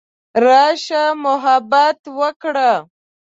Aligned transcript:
راشه 0.45 1.03
محبت 1.25 1.99
وکړه. 2.19 2.71